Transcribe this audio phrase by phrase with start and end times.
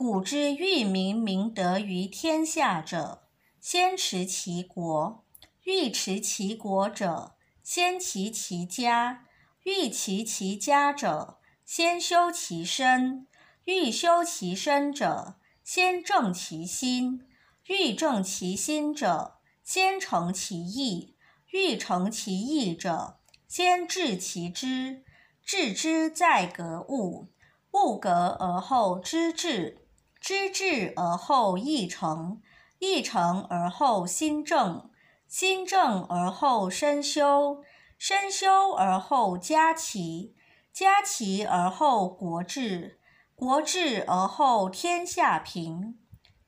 [0.00, 3.24] 古之欲明明德于天下者，
[3.60, 5.24] 先持其国；
[5.64, 9.24] 欲持其国者，先齐其家；
[9.64, 13.26] 欲齐其家者，先修其身；
[13.64, 17.18] 欲修其身者，先正其心；
[17.66, 21.16] 欲正其心者，先诚其意；
[21.50, 23.18] 欲诚其意者，
[23.48, 25.02] 先治其知。
[25.44, 27.26] 治之在格物，
[27.72, 29.86] 物格而后知至。
[30.28, 32.42] 知至而后意诚，
[32.80, 34.90] 意诚而后心正，
[35.26, 37.62] 心正而后身修，
[37.96, 40.34] 身修而后家齐，
[40.70, 43.00] 家齐而后国治，
[43.34, 45.98] 国治而后天下平。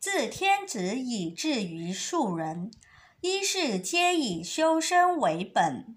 [0.00, 2.72] 自天子以至于庶人，
[3.20, 5.96] 一是皆以修身为本。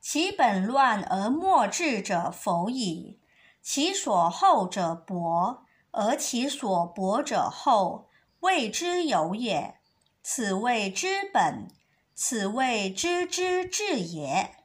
[0.00, 3.20] 其本乱而末治者否矣。
[3.60, 5.67] 其所厚者薄。
[6.00, 9.80] 而其所薄者厚，谓之有也。
[10.22, 11.66] 此谓之本，
[12.14, 14.58] 此谓知之至也。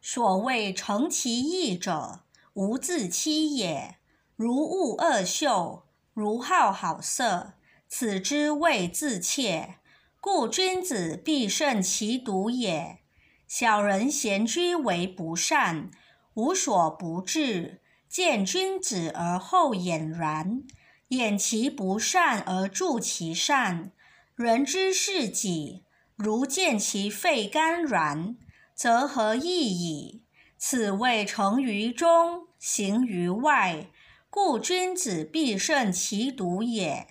[0.00, 2.20] 所谓诚其意者，
[2.54, 3.98] 无自欺也。
[4.34, 5.82] 如恶恶臭，
[6.14, 7.52] 如好好色，
[7.86, 9.74] 此之谓自怯。
[10.22, 13.00] 故君子必慎其独也。
[13.46, 15.90] 小人闲居为不善，
[16.32, 17.79] 无所不至。
[18.10, 20.64] 见君子而后俨然，
[21.10, 23.92] 掩其不善而助其善。
[24.34, 25.84] 人之视己，
[26.16, 28.36] 如见其肺肝然，
[28.74, 30.24] 则何益矣？
[30.58, 33.86] 此谓成于中，行于外。
[34.28, 37.06] 故君子必慎其独也。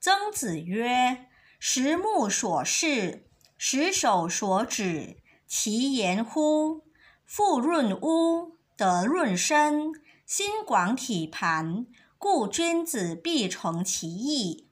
[0.00, 1.26] 曾子曰
[1.60, 3.26] ：“十目所视，
[3.58, 6.84] 十手所指，其言乎？
[7.26, 9.92] 富润屋，德润身。”
[10.28, 11.86] 心广体盘，
[12.18, 14.68] 故君子必诚其意。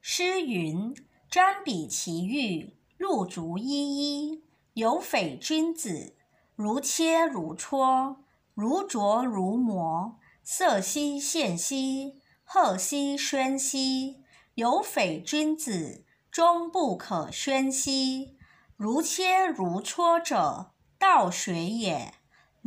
[0.00, 0.94] 诗云
[1.30, 4.42] ：“瞻彼其玉，露足依依。
[4.72, 6.16] 有匪君子，
[6.54, 8.16] 如切如磋，
[8.54, 10.18] 如琢如磨。
[10.42, 14.24] 色兮宪兮，赫兮宣兮。
[14.54, 18.38] 有匪君子，终不可宣兮。
[18.76, 22.14] 如切如磋者，道学也。”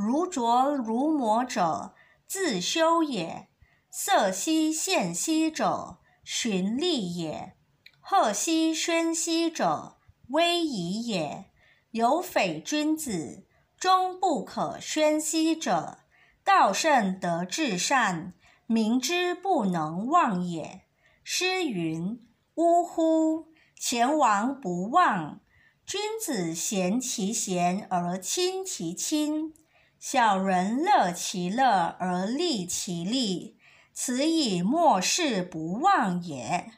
[0.01, 1.93] 如琢如磨者，
[2.25, 3.49] 自修也；
[3.91, 7.55] 色兮宪兮者，循吏也；
[7.99, 9.97] 赫兮宣兮者，
[10.29, 11.51] 威仪也。
[11.91, 13.45] 有匪君子，
[13.77, 15.99] 终不可宣兮者，
[16.45, 18.33] 道甚得至善，
[18.67, 20.83] 民之不能忘也。
[21.25, 23.47] 诗云：“呜呼！
[23.77, 25.41] 前王不忘。
[25.85, 29.53] 君子贤其贤而亲其亲。”
[29.99, 33.57] 小人乐其乐而利其利，
[33.91, 36.71] 此以莫世不忘也。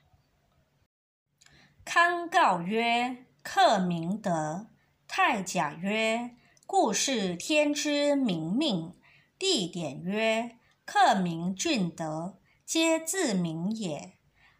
[1.86, 4.70] 康告曰：“克明德。”
[5.08, 6.32] 太甲曰
[6.66, 8.96] ：“故事天之明命。”
[9.38, 14.14] 地点曰：“克明俊德，皆自明也。”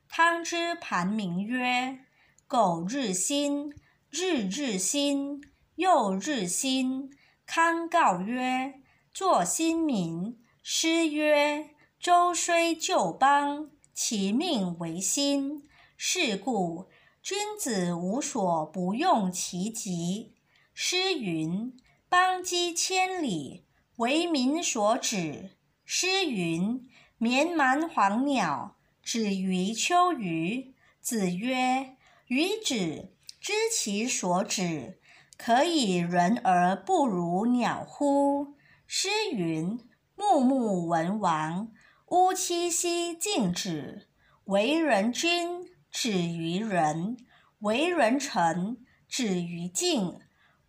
[0.08, 2.00] 汤之盘铭曰
[2.46, 3.74] ：“苟日新，
[4.12, 5.42] 日日新，
[5.76, 7.10] 又日新。”
[7.54, 8.80] 康告曰
[9.14, 15.68] ：“作新民。”诗曰：“周虽旧邦，其命维新。”
[15.98, 16.88] 是故
[17.22, 20.34] 君子无所不用其极。
[20.74, 23.66] 诗云：“邦畿千里，
[23.98, 26.88] 为民所指。”诗云
[27.20, 31.98] ：“绵蛮黄鸟，止于秋鱼。”子曰
[32.28, 33.12] ：“予止，
[33.42, 35.00] 知其所止。”
[35.44, 38.54] 可以人而不如鸟乎？
[38.86, 39.80] 诗云
[40.16, 41.72] ：“穆穆文王，
[42.10, 44.08] 乌戚兮敬止。”
[44.46, 47.18] 为人君，止于仁；
[47.62, 50.20] 为人臣，止于敬；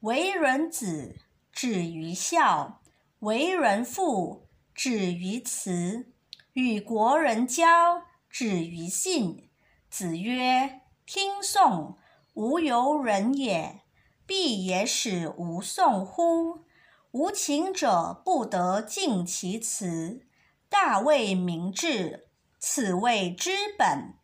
[0.01, 1.21] 为人子，
[1.53, 2.81] 止于孝；
[3.19, 6.07] 为人父，止于慈；
[6.55, 9.51] 与国人交，止于信。
[9.91, 11.99] 子曰：“听讼，
[12.33, 13.81] 无由人也。”
[14.35, 16.65] 必也使无讼乎？
[17.11, 20.27] 无情者不得尽其辞。
[20.71, 24.15] 大谓明志，此谓之本。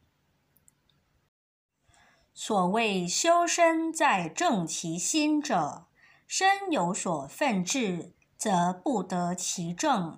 [2.33, 5.89] 所谓修身在正其心者，
[6.27, 10.17] 身有所愤志，则不得其正；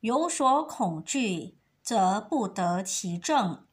[0.00, 3.64] 有所恐惧，则不得其正；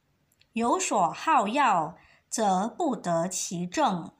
[0.54, 1.98] 有所好要，
[2.30, 4.14] 则不得其正；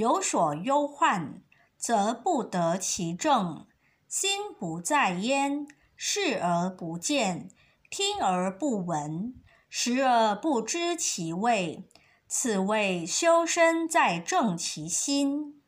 [0.00, 1.42] 有所忧患，
[1.76, 3.66] 则不得其正。
[4.08, 7.50] 心不在焉，视而不见，
[7.90, 9.34] 听而不闻，
[9.68, 11.86] 食而不知其味。
[12.26, 15.60] 此谓修身在正其心。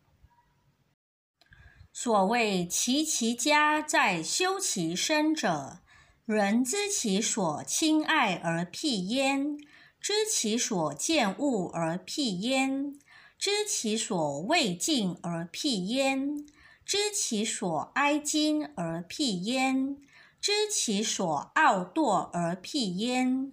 [1.93, 5.81] 所谓齐其家在修其身者，
[6.25, 9.59] 人知其所亲爱而辟焉，
[10.01, 12.95] 知其所见恶而辟焉，
[13.43, 16.47] 知其所畏敬而辟焉，
[16.87, 20.01] 知其所哀矜而辟焉，
[20.41, 23.51] 知其所傲惰而辟焉。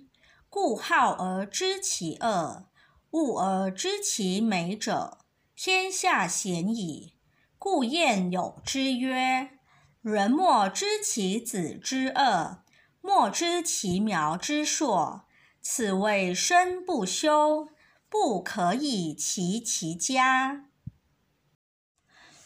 [0.48, 2.68] 故好而知其恶。
[3.10, 5.18] 恶而知其美者，
[5.56, 7.16] 天下鲜矣。
[7.58, 9.58] 故谚有之曰
[10.04, 12.60] ：“人莫知其子之恶，
[13.02, 15.24] 莫知其苗之硕。”
[15.62, 17.70] 此谓身不修，
[18.10, 20.66] 不可以齐其家。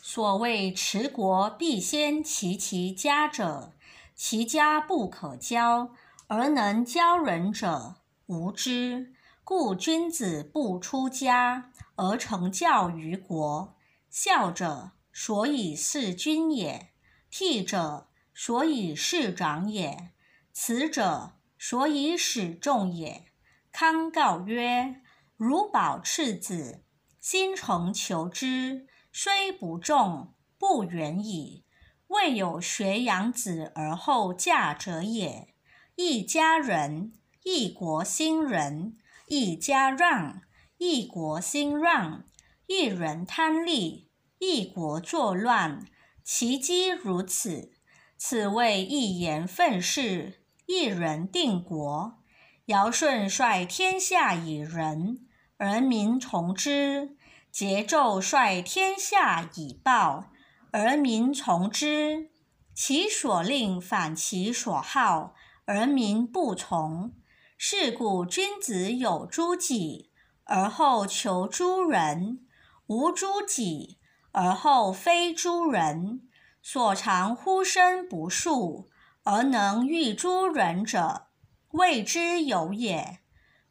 [0.01, 3.73] 所谓持国必先齐其家者，
[4.13, 5.95] 其家不可教，
[6.27, 7.95] 而能教人者，
[8.27, 9.13] 无之。
[9.45, 13.75] 故君子不出家而成教于国。
[14.09, 16.91] 孝者，所以事君也；
[17.31, 20.11] 悌者，所以事长也；
[20.53, 23.25] 慈者，所以使众也。
[23.71, 25.01] 康告曰
[25.45, 26.85] ：“如保赤子，
[27.19, 31.65] 心诚求之，虽不重，不远矣。
[32.07, 35.53] 未有学养子而后嫁者也。
[35.95, 37.11] 一家人，
[37.43, 38.97] 一国兴仁。”
[39.27, 40.41] 一家让，
[40.77, 42.25] 一国兴让；
[42.67, 45.87] 一人贪利，一国作乱。
[46.23, 47.71] 其机如此，
[48.17, 52.19] 此谓一言愤世，一人定国。
[52.65, 55.25] 尧舜率天下以仁，
[55.65, 57.15] 而民从之；
[57.53, 60.25] 桀纣率天下以暴，
[60.71, 62.29] 而民从之。
[62.75, 65.33] 其所令反其所好，
[65.63, 67.13] 而民不从。
[67.57, 70.11] 是故君子有诸己，
[70.43, 72.39] 而后求诸人；
[72.87, 73.99] 无诸己，
[74.33, 76.27] 而后非诸人。
[76.61, 78.89] 所长乎身不术，
[79.23, 81.27] 而能御诸人者，
[81.69, 83.22] 谓之有也。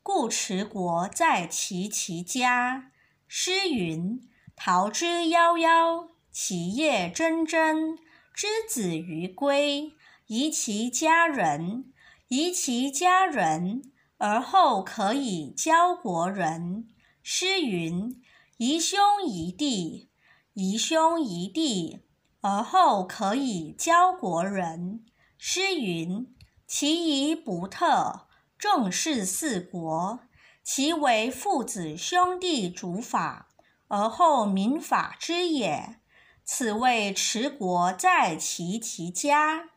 [0.03, 2.91] 故持国在齐其家。
[3.29, 4.21] 诗云
[4.57, 7.97] ：“桃之夭夭，其叶蓁蓁。
[8.35, 9.93] 之子于归，
[10.27, 11.93] 宜其家人。”
[12.29, 13.83] 宜其家人，
[14.17, 16.89] 而后可以教国人。
[17.23, 18.23] 诗云
[18.57, 20.09] ：“宜兄宜弟，
[20.55, 22.01] 宜兄宜弟，
[22.41, 25.05] 而后可以教国人。”
[25.37, 26.35] 诗云
[26.67, 28.29] ：“其仪不特，
[28.63, 30.21] 正是四国。
[30.63, 33.49] 其为父子兄弟主法，
[33.89, 35.97] 而后民法之也。
[36.45, 39.71] 此谓持国在齐其家。”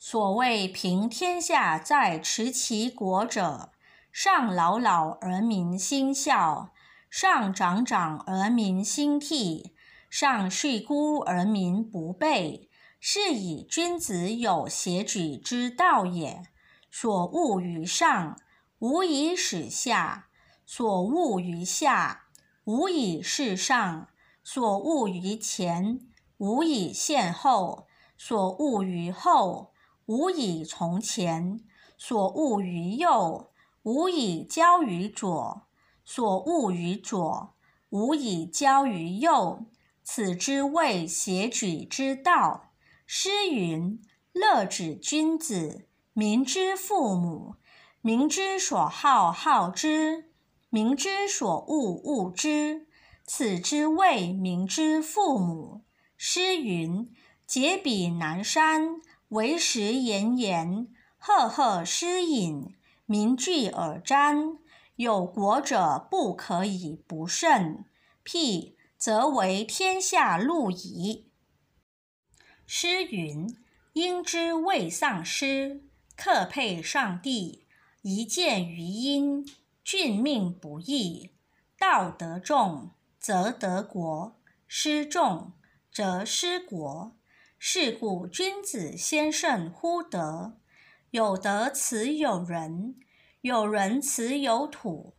[0.00, 3.72] 所谓平天下在持其国者，
[4.10, 6.72] 上老老而民心孝，
[7.10, 9.74] 上长长而民心替，
[10.08, 12.69] 上恤孤而民不备，
[13.00, 16.42] 是以君子有协举之道也。
[16.90, 18.38] 所恶于上，
[18.78, 20.26] 无以使下；
[20.66, 22.26] 所恶于下，
[22.64, 24.08] 无以事上；
[24.44, 26.00] 所恶于前，
[26.38, 27.86] 无以献后；
[28.18, 29.72] 所恶于后。
[30.06, 31.60] 无以从前，
[31.96, 33.52] 所恶于右；
[33.84, 35.62] 无以交于左，
[36.04, 37.54] 所恶于左；
[37.90, 39.66] 无以交于右。
[40.02, 42.69] 此之谓协举之道。
[43.12, 44.00] 诗云
[44.32, 47.56] ：“乐止君子，民之父母。
[48.02, 50.26] 民之所好，好之；
[50.68, 52.86] 民之所恶，恶之。
[53.24, 55.82] 此之谓民之父母。”
[56.16, 57.12] 诗云
[57.48, 59.00] ：“解彼南山。”
[59.30, 60.86] 为时炎炎，
[61.18, 62.76] 赫赫诗隐，
[63.06, 64.58] 民聚而瞻。
[64.94, 67.86] 有国者不可以不慎，
[68.22, 71.26] 辟则为天下路矣。
[72.72, 73.56] 诗云
[73.94, 75.82] ：“应之未丧失，
[76.14, 77.66] 克配上帝。
[78.02, 79.44] 一见于阴，
[79.82, 81.32] 俊命不易。
[81.76, 84.36] 道德重，则得国；
[84.68, 85.50] 失重，
[85.90, 87.16] 则失国。”
[87.58, 90.56] 是故君子先胜乎德。
[91.10, 92.94] 有德，此有人；
[93.40, 95.14] 有人，此有土；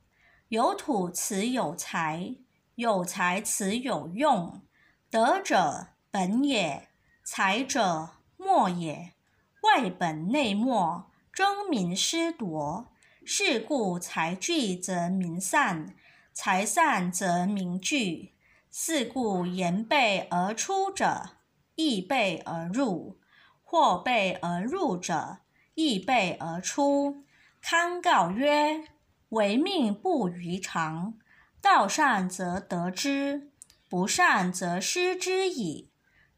[0.47, 2.33] 有土此有财，
[2.75, 4.61] 有财此有用。
[5.09, 6.87] 德者本也，
[7.33, 9.13] 财者末也。
[9.61, 12.91] 外本内末，争民失夺。
[13.23, 15.95] 是故财聚则民散，
[16.33, 18.33] 财散则民聚。
[18.69, 21.37] 是故言备而出者，
[21.75, 23.15] 亦备而入；
[23.63, 25.37] 或备而入者，
[25.75, 27.23] 亦备而出。
[27.61, 28.89] 康告曰
[29.29, 31.13] ：“唯命不于常，
[31.61, 33.53] 道善则得之，
[33.89, 35.87] 不善则失之矣。”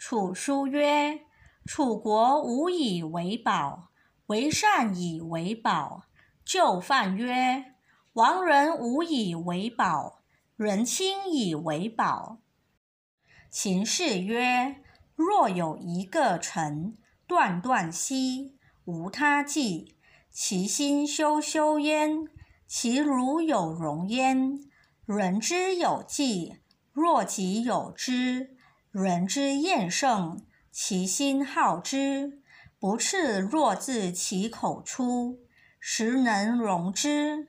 [0.06, 1.22] 楚书曰
[1.66, 3.92] ：“楚国无以为宝，
[4.26, 6.08] 为善以为宝。”
[6.44, 7.76] 就范曰
[8.12, 10.22] ：“亡人无以为宝，
[10.58, 12.40] 人亲以为宝。”
[13.50, 14.84] 秦氏曰
[15.16, 19.96] ：“若有一个臣，断断兮，无他计。
[20.30, 22.28] 其心修修焉，
[22.68, 24.60] 其如有容焉。
[25.06, 26.58] 人之有计，
[26.92, 28.58] 若己有之，
[28.94, 30.40] 人之厌胜，
[30.72, 32.44] 其心好之，
[32.78, 35.40] 不赤若自其口出。”
[35.86, 37.48] 实能容之，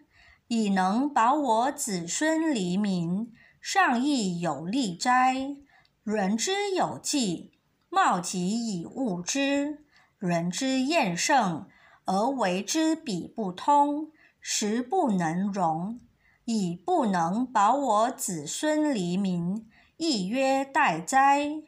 [0.48, 5.54] 以能保我子孙黎民，上亦有利哉？
[6.02, 7.52] 人之有计，
[7.90, 9.78] 貌己以物之；
[10.18, 11.68] 人之厌胜，
[12.06, 14.10] 而为之彼不通，
[14.40, 16.00] 实不能容。
[16.46, 19.66] 以不能保我子孙黎民，
[20.06, 21.62] 亦曰待哉？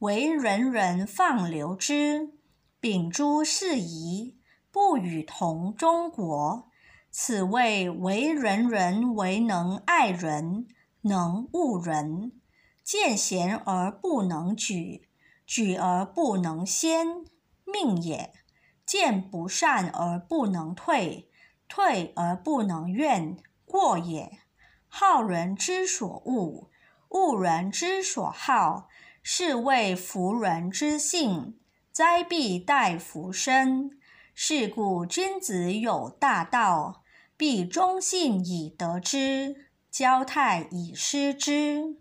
[0.00, 2.34] 为人人放流之，
[2.78, 4.36] 秉诸事宜。
[4.70, 6.68] 不与同中国，
[7.10, 10.66] 此谓为人人为能爱人，
[11.00, 12.32] 能恶人；
[12.84, 15.08] 见贤而不能举，
[15.46, 17.06] 举而不能先，
[17.64, 18.32] 命也；
[18.84, 21.30] 见不善而不能退，
[21.66, 24.40] 退而不能怨，过也。
[24.86, 26.67] 好人之所恶，
[27.08, 28.88] 恶人之所好，
[29.22, 31.58] 是谓福人之性。
[31.90, 33.98] 灾必待福生。
[34.34, 37.02] 是故君子有大道，
[37.36, 41.96] 必忠信以得之，交泰以失之。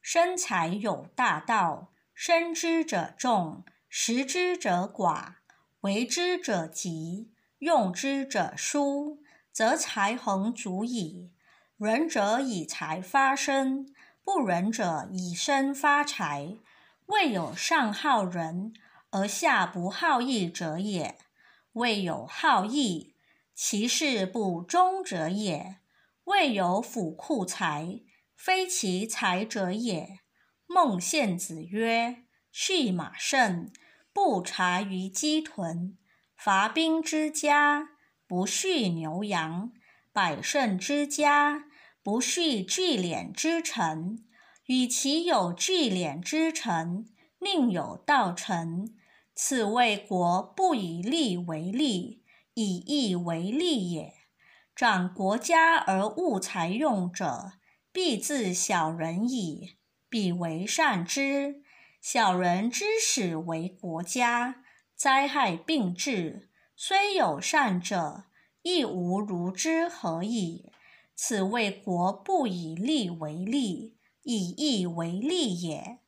[0.00, 5.32] 生财有大道，生之者众，食之者寡，
[5.80, 11.32] 为之者急，用之者疏，则财恒足矣。
[11.76, 13.92] 仁者以财发身，
[14.24, 16.56] 不仁者以身发财。
[17.06, 18.72] 未有上好人
[19.10, 21.18] 而下不好义者也。
[21.72, 23.14] 未有好义，
[23.54, 25.78] 其事不忠者也；
[26.24, 28.00] 未有府库财，
[28.36, 30.20] 非其财者也。
[30.66, 33.70] 孟献子曰：“畜马胜，
[34.12, 35.96] 不察于鸡豚；
[36.36, 37.90] 伐兵之家，
[38.26, 39.72] 不畜牛羊；
[40.12, 41.64] 百胜之家，
[42.02, 44.24] 不畜聚敛之臣。
[44.66, 47.06] 与其有聚敛之臣，
[47.40, 48.96] 宁有道臣。”
[49.34, 52.22] 此谓国不以利为利，
[52.54, 54.12] 以义为利也。
[54.76, 57.52] 长国家而务财用者，
[57.92, 59.76] 必自小人矣。
[60.08, 61.62] 彼为善之。
[62.00, 68.24] 小人之始为国家，灾害并至，虽有善者，
[68.62, 70.71] 亦无如之何矣。
[71.14, 76.01] 此谓国不以利为利，以义为利也。